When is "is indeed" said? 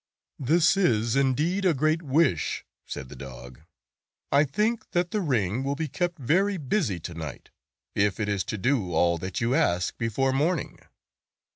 0.77-1.63